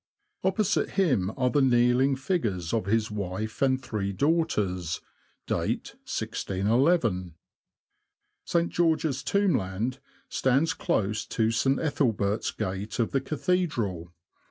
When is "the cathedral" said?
13.11-14.11